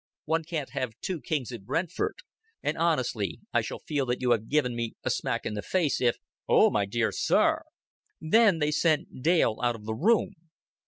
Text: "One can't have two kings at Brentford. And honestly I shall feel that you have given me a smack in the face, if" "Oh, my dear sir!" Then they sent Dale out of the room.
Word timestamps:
"One 0.25 0.43
can't 0.43 0.71
have 0.71 0.99
two 1.01 1.21
kings 1.21 1.51
at 1.51 1.63
Brentford. 1.63 2.15
And 2.63 2.75
honestly 2.75 3.39
I 3.53 3.61
shall 3.61 3.77
feel 3.77 4.07
that 4.07 4.19
you 4.19 4.31
have 4.31 4.49
given 4.49 4.75
me 4.75 4.93
a 5.03 5.11
smack 5.11 5.45
in 5.45 5.53
the 5.53 5.61
face, 5.61 6.01
if" 6.01 6.17
"Oh, 6.49 6.71
my 6.71 6.87
dear 6.87 7.11
sir!" 7.11 7.61
Then 8.19 8.57
they 8.57 8.71
sent 8.71 9.21
Dale 9.21 9.59
out 9.61 9.75
of 9.75 9.85
the 9.85 9.93
room. 9.93 10.33